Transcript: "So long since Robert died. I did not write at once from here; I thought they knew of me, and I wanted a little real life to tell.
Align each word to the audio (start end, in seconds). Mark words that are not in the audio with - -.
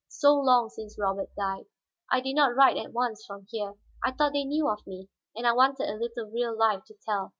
"So 0.09 0.33
long 0.33 0.69
since 0.69 0.97
Robert 0.97 1.29
died. 1.37 1.67
I 2.11 2.21
did 2.21 2.33
not 2.35 2.55
write 2.55 2.75
at 2.75 2.91
once 2.91 3.23
from 3.23 3.45
here; 3.51 3.75
I 4.03 4.11
thought 4.11 4.33
they 4.33 4.45
knew 4.45 4.67
of 4.67 4.87
me, 4.87 5.09
and 5.35 5.45
I 5.45 5.51
wanted 5.53 5.87
a 5.89 5.93
little 5.93 6.25
real 6.27 6.57
life 6.57 6.83
to 6.87 6.95
tell. 7.07 7.29